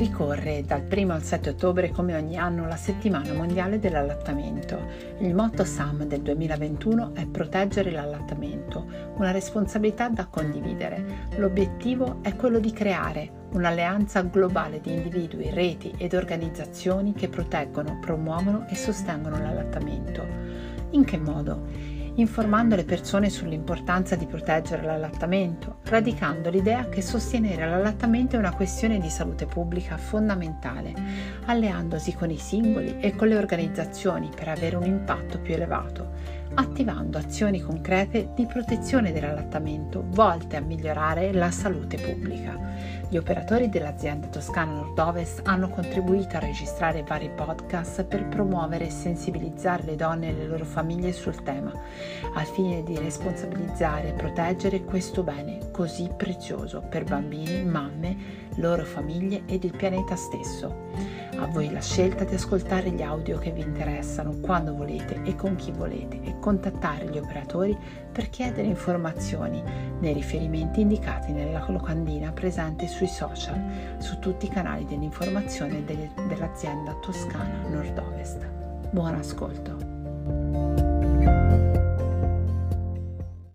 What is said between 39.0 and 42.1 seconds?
dell'allattamento volte a migliorare la salute